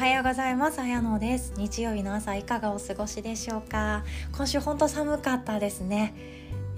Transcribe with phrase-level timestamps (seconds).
[0.00, 0.80] はようございます。
[0.80, 1.52] あやのです。
[1.58, 4.02] 日曜日の朝いかがお過ごしでしょうか？
[4.32, 6.14] 今週本当寒かったですね。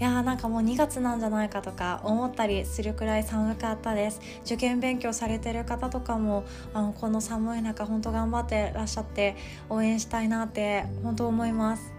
[0.01, 6.44] いやーなんかもう2月なんじゃないかとか思ったりするくらい寒かったです受験勉強されてる方とかも
[6.74, 9.37] あのこの寒い中本当頑張ってらっしゃって
[9.70, 11.93] 応援したいなって本当思います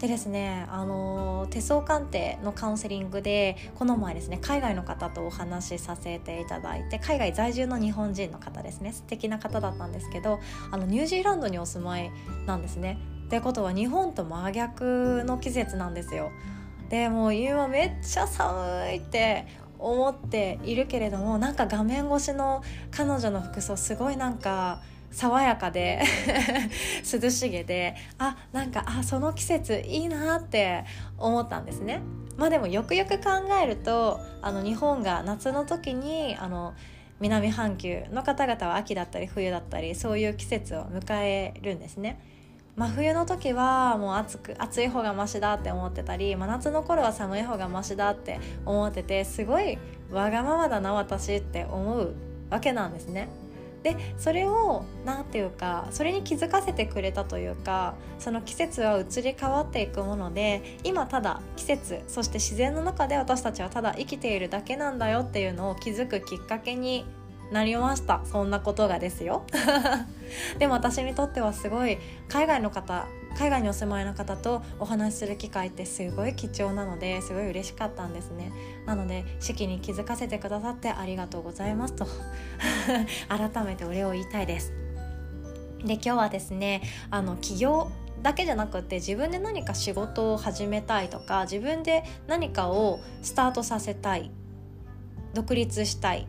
[0.00, 10.40] でですね、あの手相鑑定のカウンセリングでこの前ですね海外の方とお話しさせていただいて海外在住の日本人の方ですね素敵な方だったんですけど
[10.70, 12.10] あのニュージーランドにお住まい
[12.46, 12.98] なんですね。
[13.26, 16.32] ってことは日本と真逆の季節なんですよ。
[16.88, 19.46] でもう今めっちゃ寒いって
[19.78, 26.02] 思っているけれどもなんか画面越しの彼女の服装すごいなんか爽やかで
[27.02, 30.84] 涼しげであなんかあその季節いいなって
[31.18, 32.00] 思ったんですね。
[32.36, 33.30] まあでもよくよく考
[33.62, 36.74] えるとあの日本が夏の時にあの
[37.18, 42.18] 南半球の方々は秋だったり冬だったりそういう季節を迎えるんですね。
[42.76, 49.76] 真冬の時はもう暑く暑い方がマシだって思ってたり真夏の頃は寒い方がマシだって思っててすごい
[50.10, 52.14] わがままだな私って思う
[52.48, 53.28] わけなんですね。
[53.82, 67.06] でそれを何て言うかそれに気づかせてくれたというかその季節は移り変わっていくもので今ただ季節そして自然の中で私たちはただ生きているだけなんだよっていうのを気づくきっかけに
[67.50, 68.20] なりました。
[68.26, 69.42] そんなことがですよ。
[70.58, 78.52] でも私にとってはすごい海外の方海外にお住まいの方とお話しする機会ってすごい貴重なのですごい嬉しかったんですね。
[78.86, 82.06] なので式に気づかせてくださってありがとうございますと。
[83.28, 84.72] 改めてお礼を言いたいです。
[85.84, 87.90] で今日はですねあの起業
[88.22, 94.30] だけじゃなくて自分で何か仕事を始めたいとか自分で何かをスタートさせたい
[95.32, 96.26] 独立したい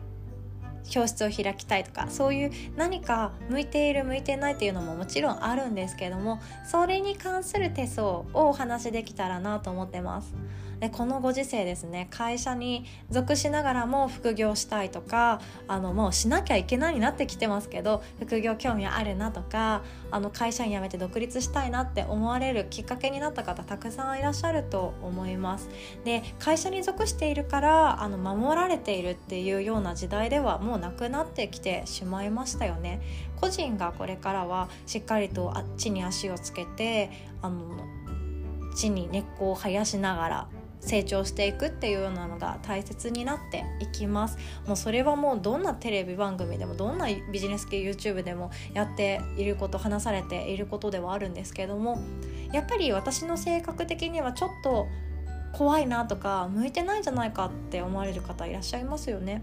[0.90, 10.34] 教室を開きたいとかそういう何か向いている向いてないっていうのももちろんあるんですけどもそれに関する手相をお話しできたらなと思ってます。
[10.82, 25.68] でこのご時世ですね会社に属しながらも副業したいとかあのもうしなきゃいけないになってきてますけど副業興味あるなとかあの会社員辞めて独立したいなって思われるきっかけになった方たくさんいらっしゃると思います。
[26.02, 33.00] で会社に属しているからあの守られているっていうような時代ではもうなくなってきてしまいましたよね。
[33.40, 37.70] 個人がこれからはしっかりとあっちに足をつけてあの
[38.74, 40.48] 地に根っこを生やしながら
[40.82, 52.02] 成長していくっていうようなのが大切になっていきますもうそれはもうどんなテレビ番組でもどんなビジネス系 YouTube でもやっていること話されていることではあるんですけども
[52.52, 54.86] やっぱり私の性格的にはちょっと
[55.52, 59.42] 怖いなとか向いてないんじゃないかって思われる方いらっしゃいますよね。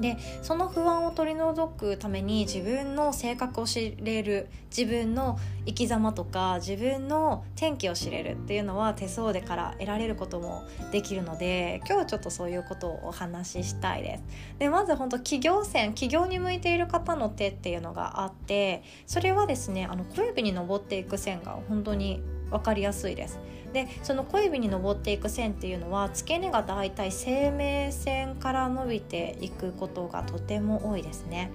[0.00, 14.24] でその不安を取り除くために自分の性格を知れる自分の生き様とか自分の天気を知れるっていうのは手相でから得られることもできるので今日はちょっとそういうことをお話ししたいです。
[14.58, 23.38] でまず本当企業線企業に向いている方の手っていうのがあってそれはですねあの小指に登っていく線が本当に分かりやすいです。
[23.72, 31.50] でその小指に登っていく線っていうのは付け根がだいたい生命線から伸びていくことがとても多いですね。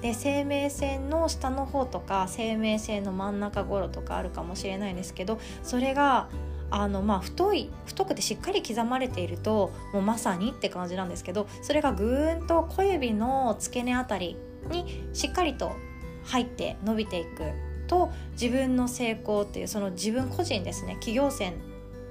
[0.00, 6.28] で生命線の下の方とか生命線の真ん中頃とかあるかもしれないんですけどそれが
[6.70, 14.36] あのまあ太い太くてしっかり刻まれているともうまさにって感じなんですけどそれがぐーんと小指の付け根あたり
[14.70, 15.72] にしっかりと
[16.24, 17.52] 入って伸びていく
[17.92, 21.54] と自分の成功っていうその自分個人ですね企業線っ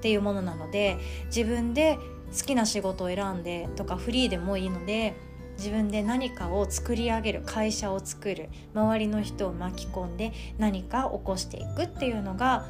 [0.00, 1.98] ていうものなので自分で
[2.38, 5.14] 好きな仕事を選んでとかフリーでもいいので
[5.58, 12.66] 自分で何かを作り上げる会社を作る周りの人を巻き込んで何か起こしていくっていうのが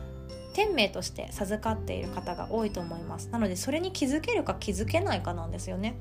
[0.54, 3.28] 天命として授かっている方が多いと思います。
[3.28, 5.96] なのでそれに気づけるか気づけないかなんですよね。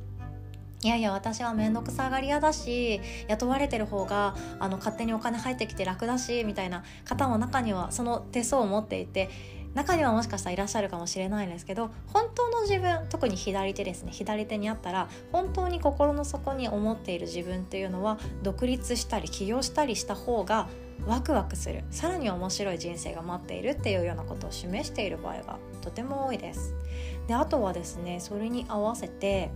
[0.83, 9.29] いやいや私は面倒くさがり屋だし雇われてる方があの勝手にお金入ってきて楽だしみたいな方も中にはその手相を持っていて
[9.75, 20.67] 中にはもしかしたらいらっしゃるかもしれないんですけど本当の自分特に左手ですね左手にあったら本当に心の底に思っている自分っていうのは独立したり起業したりした方が
[21.05, 26.75] ワクワクするさらに面白い人生が待っているっていうようなことを示している場合がとても多いです。
[27.27, 29.51] であとはですねそれに合わせて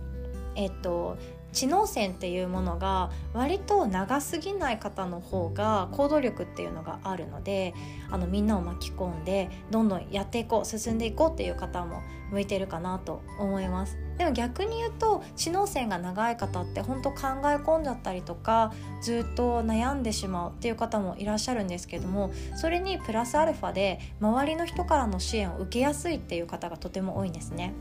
[0.56, 1.16] えっと、
[1.56, 7.74] 知能線っていうものが割と長すぎない方の方が行動力っていうのがあるので
[8.10, 27.72] あのみんなを巻き込んでどんどんやっていこう進んでいこうっていう方も向いてるかなと思いますでも逆に言うと知能線が長い方って本当考え込んじゃったりとかずっと悩んでしまうっていう方もいらっしゃるんですけどもそれにプラスアルファで周りの人からの支援を受けやすいっていう方がとても多いんですね。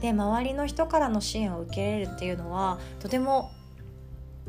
[0.00, 3.52] で周りの人からの支援を受け入れるっていうのはとても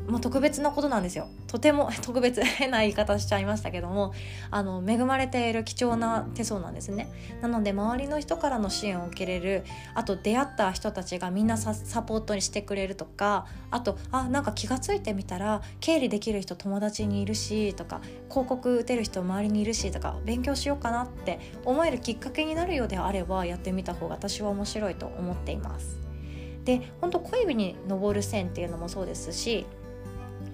[0.08, 1.28] もう特別なことなんですよ。
[1.46, 4.12] とても 特別変な言い方しちゃいましたけども
[4.50, 7.08] あの恵まれている貴重な手相なんですね。
[7.40, 9.64] なので周りの人からの支援を受けれる
[9.94, 26.04] あと出会った人たちがみんなサポートにしてくれるとかあとあなんか気が付いてみたら経理できる人友達にいるしとか広告打てる人周りにいるしとか勉強しようかなって思えるきっかけになるようであればやってみた方が私は面白いと思っています。
[26.64, 29.66] で本当小指に登る線っていうのもそうですし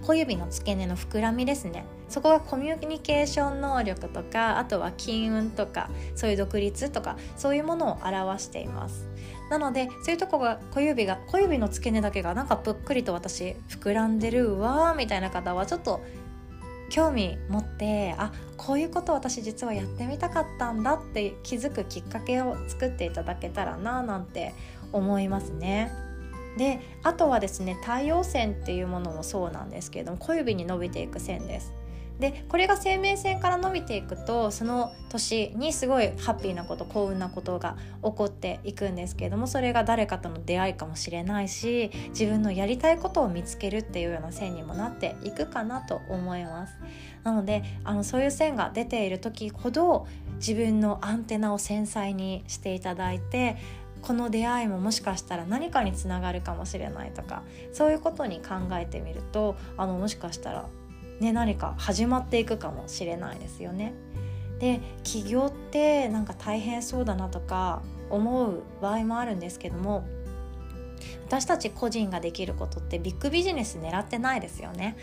[0.02, 9.08] 小指の付け根の膨らみですねそこがコミュニケーション能力とかあとは金運とかそういう独立とかそういうものを表しています
[9.50, 16.00] なのでそういうとこが小指が小指の付け根だけがなんかぷっくりと私膨らんでるわみたいな方はちょっと
[16.90, 24.54] 興味持ってあこういうこと私実はやってみたかったんだって気づくきっかけを作っていただけたらななんて
[24.92, 26.09] 思いますね。
[26.56, 31.72] であとはですね太陽線っていうものもそうなんですけれども小指に伸びていく線です。
[32.20, 46.74] でこれが生命線から伸びていくとその年にすごいハッピーなこと幸運なことが起こっていくんですけれどもそれが誰かとの出会いかもしれないし自分のやりたいことを見つけるっていうような線にもなっていくかなと思います。
[47.24, 50.06] なのであのそういう線が出ている時ほど
[50.36, 53.56] 自分のアンテナを繊細にしていただいて
[54.02, 57.42] この出会いももしかしたら何かにつながるかもしれないとか
[57.72, 60.66] そういうことに考えてみるとあのもしかしたら、
[61.20, 63.92] ね、何か始まっていくかもしれないですよね。
[64.58, 70.04] で起業ってなんか大変そうだなとか思う場合もあるんですけども
[71.30, 74.96] 私たち個人ができることってビッグビジネス狙ってないですよね。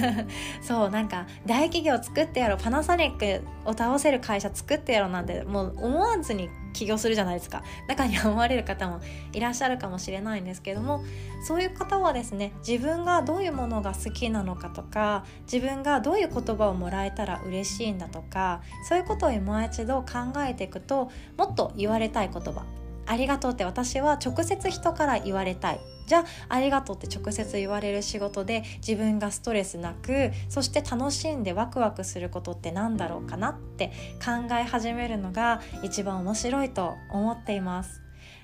[0.60, 7.62] そうなんか大企業作ってやろうパナソニックを倒せる会社作ってやろうなんてもう思わずに起業するじゃないですか。
[7.88, 9.00] 中には思われる方も
[9.32, 11.02] いらっしゃるかもしれないんですけども
[11.42, 22.81] そういう方はですね自分がどういうものが好きなのかとか自分がどういう言葉をもらえたら嬉しいんだとかそういうことを今一度考えていくともっと言われたい言葉
[23.12, 33.92] ありがとうって私は直接人から言われたいじゃあありがとうって直接言われる仕事で自分がストレスなくそして楽しんでワクワクすることって何だろうかなって
[34.24, 38.00] 考え始めるのが一番面白いと思っています。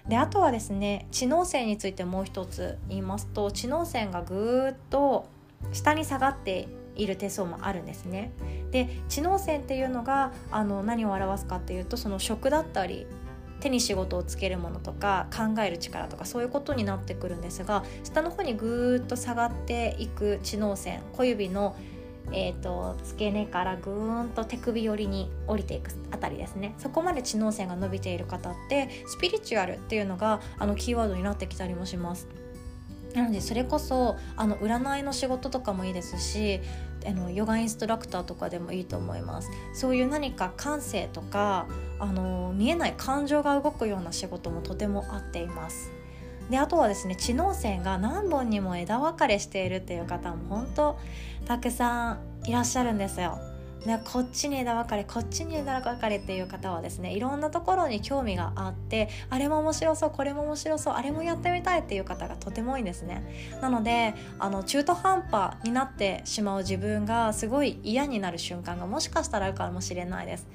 [0.06, 5.28] であとはですね知能線についてもう一つ言いますと知能線がぐーっと
[5.72, 8.32] 下に下がっている手相もあるんですね。
[8.70, 13.06] で知能線っていうのがあの何を表すかっていうとその食だったり
[13.60, 21.76] 手に仕事をつけるものとか考える力とかそういうことになってくるんですが下の方にぐーっと下がっていく知能線小指の
[22.32, 26.74] えーと、付け根からぐーんと手首寄りに降りていくあたりですね。
[26.78, 32.28] そこまで知能線が伸びている方ってスピリチュアルっていうのがあのキーワードになってきたりもします。
[33.14, 36.60] なのでそれこそあの占いの仕事とかもいいですし
[37.06, 39.48] あのヨガインストラクターとかでもいいと思います。
[39.72, 41.66] そういう何か感性とか
[41.98, 45.92] あの見えない感情が動くような仕事もとても合っています。
[46.50, 50.98] であとはですね知能線が何本にも枝分かれしているっていう方も本当
[51.46, 53.38] たくさんいらっしゃるんですよ。
[53.86, 63.22] ね、こっちに枝分かれこっちに枝分かれっていう方はですねいろんなところに興味があってあれも面白そうこれも面白そうあれもやってみたいっていう方がとても多いんですね。
[63.62, 70.46] なのであの中途半端になってしまう自分がすごい嫌になる瞬間がもしかしたらあるかもしれないです。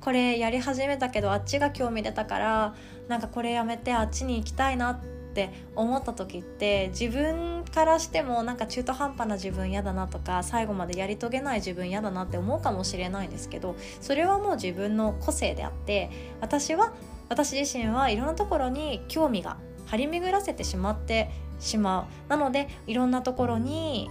[0.00, 2.74] これやり始めたけどあっちが興味出たから
[3.08, 16.94] なんかこれやめてあっちに行きたいなってって思った時って自分からしてもなんか中途半端な自分嫌だなとか最後までやり遂げない自分嫌だなって思うかもしれないんですけどそれはもう自分の個性であって私は
[17.28, 22.30] 私自身はいろんなところに興味が張り巡らせてしまってしまう。
[22.30, 24.08] なのでいろんなところに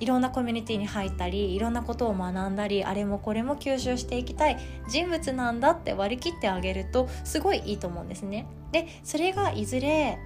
[0.00, 4.58] いろんなコミュニティに入ったりいろんなことを学んだりあれもこれも吸収していきたい
[4.88, 8.46] 人物なんだって割り切ってあげるとすごいいいと思うんですね。
[8.72, 10.18] でそれがいずれ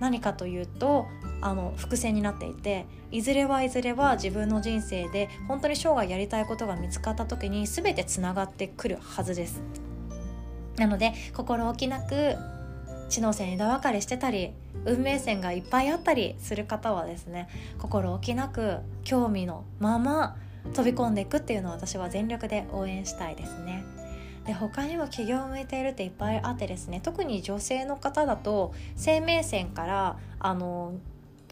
[0.00, 1.06] 何かというと
[1.40, 9.62] あの伏線になっていていずれはいずれは自分の人生で本当に生涯やりたいことが見つかった時に全てつながってくるはずです。
[10.76, 12.36] なので心置きなく
[13.08, 14.52] 知能線枝分かれしてたり
[14.84, 20.36] 運命線がいっぱいあったりする方はですね心置きなく興味のまま
[20.72, 23.84] 飛び込んでいくっていうのを私は全力で応援したいですね。
[24.46, 30.92] で他にも起業を向いているっていっぱいあってですね特に女性の方だと生命線からあの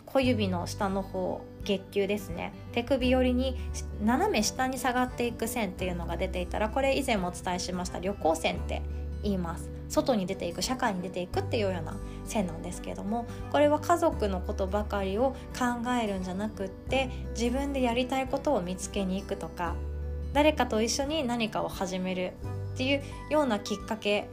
[0.05, 3.57] 小指の下の方月球ですね手首寄りに
[4.05, 8.83] 斜め下に下がっていく線っていうのが出ていたらこれ以前もお伝えしました旅行線って
[9.23, 19.75] 言います外に出ていく社会に出ていくっていうような線なんですけどもこれは家族のことばかりを考えるんじゃなくって自分でやりたいことを見つけに行くとか
[20.33, 22.33] 誰かと一緒に何かを始める
[22.75, 24.29] っていうようなきっかけ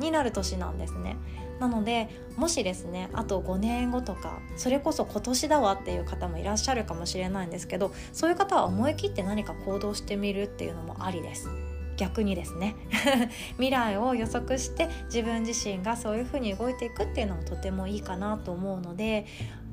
[0.00, 1.16] になる年なんですね。
[1.60, 11.48] なのでもしですねあと5年後とかそれこそ今年だわっていう方もいらっしゃるかもしれないんですけどそういう方は思い切って何か行動してみるっていうのもありです。
[11.96, 12.74] 逆にですね。
[13.56, 19.26] 未来を予測して自分自身がそういうふうに動いていくっていうのもとてもいいかなと思うので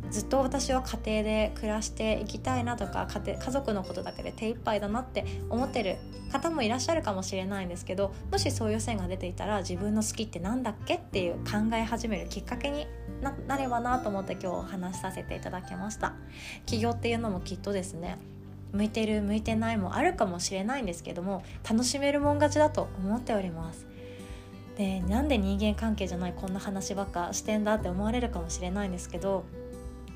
[0.09, 5.97] ずっと私は家庭で暮らしていきたいなとか家庭家族のことだけで手一杯だなって思ってる
[6.31, 12.87] 方もいらっしゃるかもしれないんですけどもしそういう線が出ていたら自分の好きって何だっけっていう考え始めるきっかけに
[13.47, 16.13] なればなと思って今日お話しさせていただきました。
[16.65, 18.17] 起業っていうのもきっとですね
[18.73, 23.85] 向いてる向いてないもあるかもしれないんですけども楽しめるもん勝ちだと思っております。
[24.77, 29.45] でなんで人間関係じゃないこんな話ばっかしてんだって思われるかもしれないんですけど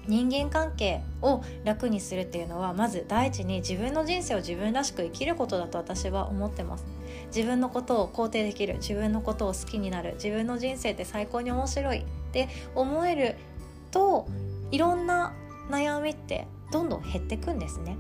[0.08, 6.86] 人間関係を楽にするっていうのはまず第一に自分の人生を自分らしく生きることだと私は思ってます。
[7.28, 13.36] 自分のことを肯定できる自分のことを好きになる自分の人生って最高に面白いって思える
[13.92, 14.28] と
[14.72, 15.34] いろんな
[15.70, 17.98] 悩みってどんどん減ってくんですね。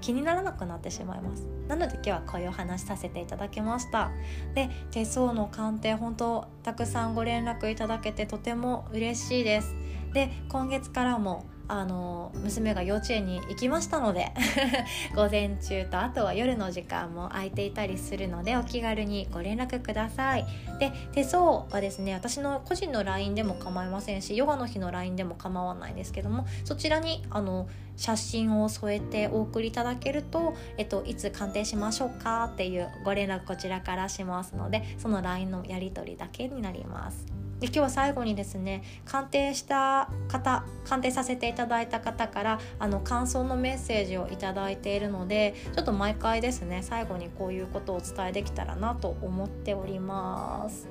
[0.00, 1.46] 気にならなくなってしまいます。
[1.68, 4.10] なので今日はこういうお話させていただきました。
[4.54, 9.74] で手相の鑑定本当たくさんご連絡いただけてとても嬉しいです。
[10.12, 14.32] で今月からもあの娘が幼稚園に行きましたので
[15.14, 20.44] 午前中とあとは夜の時間も空いていたりするのでお気軽にご連絡ください
[20.80, 37.39] で手相はですね私の個人の LINE でも構いませんしヨガの日の LINE でも構わないんですけどもそちらにあの写真を添えてお送りいただけると、えっと、いつ鑑定しましょうかっていうご連絡こちらからしますのでその LINE のやり取りだけになります。
[37.60, 50.88] で今日は最後にですね鑑定した方鑑定させていただいた方からあの感想のメッセージを頂いているのでちょっと毎回ですね最後にこういうことをお伝えできたらなと思っております。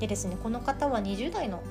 [0.00, 1.62] でですねこの方は20代の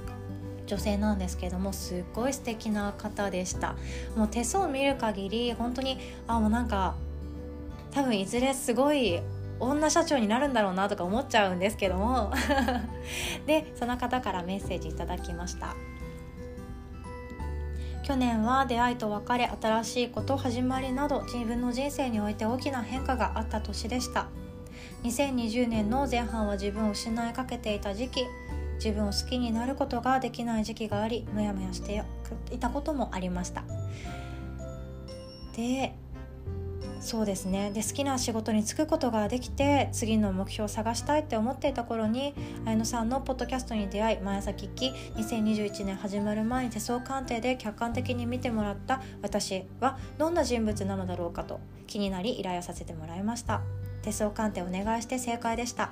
[0.68, 3.76] 女性なんですけどもすっごい素敵な方でした。
[4.16, 6.96] もう手相を見る限り本当にあもうなんか
[7.92, 9.20] 多分いずれすごい
[9.60, 12.32] 女社長になるんだろうなとか思っちゃうんですけども。
[13.46, 15.76] でその方からメッセージいただきました。
[18.04, 24.28] 去年は出会いと別れ新しいこと始まりなど自分の人生において大きな変化があった年でした。
[25.04, 28.26] 2020年の前半は自分を失いかけていた時期
[28.84, 32.04] 自分を好きになることができない時期がありモヤモヤして
[32.52, 33.64] いたこともありました。
[35.56, 35.94] で
[37.00, 37.72] そうですね。
[37.72, 42.34] で好きな仕事に就くことができて次の目標を探したいって思っていた頃に
[42.66, 53.62] 綾乃さんのポッドキャストに出会い毎朝聞き2021年始まる前に手相鑑定で客観的に見てもらった私はどんな人物なのだろうかと気になり依頼をさせてもらいました。
[54.02, 55.92] 手相鑑定お願いして正解でした。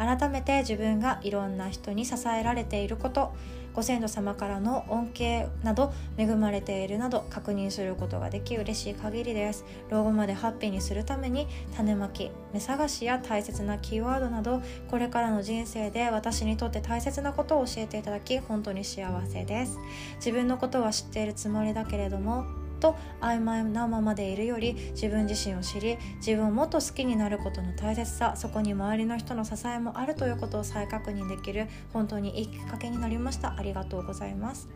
[0.00, 3.34] 改めて自分がいろんな人に支えられていること
[3.74, 9.64] ご先祖様からの恩恵など恵まれているなど確認することができ嬉しい限りです。
[9.90, 19.78] 老後までハッピーにするために種まき目探しや大切なキーワードなどこれからの人生で私にとって大切なことを教えていただき本当に幸せです。
[20.16, 33.54] 自分のことは知っているつもりだけれどもと曖昧なままでいるより自分自身を知り自分をもっと好きになることの大切さそこに周りの人の支えもあるということを再確認できる本当にいいきっかけになりました。
[33.56, 34.68] ありがとうございます。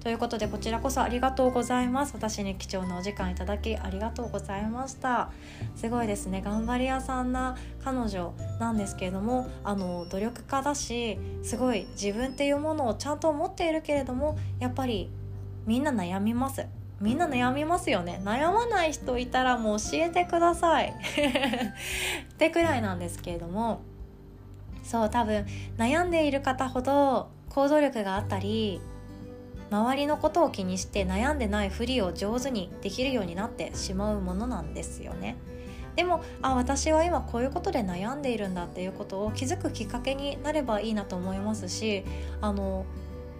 [0.00, 2.12] ということでこちらこそありがとうございます。
[2.14, 5.30] 私に貴重なお時間いただきありがとうございました。
[5.74, 6.42] すごいですね。
[6.42, 15.10] 頑張り屋さんな彼女なんですけれどもあの努力家だしすごい自分っていうものをちゃんと持っているけれどもやっぱり
[15.66, 16.66] みんな悩みます。
[17.00, 18.20] みんな悩みますよね。
[18.24, 20.92] 悩まない人いたらもう教えてください。
[22.32, 23.80] ってくらいなんですけれども。
[24.82, 25.46] そう多分
[25.78, 28.80] 悩んでいる方ほど行動力があったり
[29.70, 35.36] 周りのことを気にして悩んでないふりを上手にできるようになってしまうものなんですよね。
[35.94, 42.04] でもあ私は今こういうことで悩んでいるんだっていうことを気づくきっかけになればいいなと思いますし
[42.40, 42.84] あの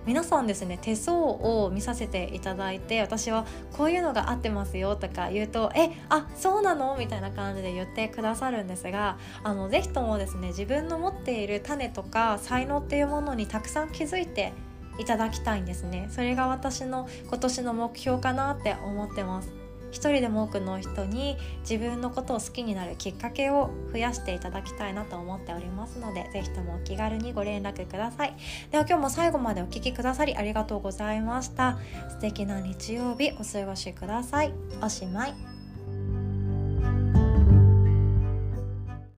[0.07, 14.52] 皆さんですね手相を見させていただいて私はこういうのが合ってますよとか言うと「えあそうなの?」みたいな感じで言ってくださるんですがあのぜひともですね自分の持っている種とか才能っていうものにたくさん気づいて
[14.99, 19.60] いただきたいんですねそれが私の今年の目標かなって思ってます
[19.90, 28.35] 一人でも多くの人に自分のことを好きになるきっかけを増やしていただきたいなと思っておりますので是非ともお気軽にご連絡ください
[28.70, 31.78] では今日も最後までお聴きくださりありがとうございました
[32.09, 35.50] 素敵な日曜日お過ごしくださいおしまい。